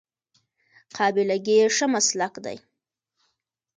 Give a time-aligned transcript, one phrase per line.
[0.97, 2.57] قابله ګي ښه مسلک دی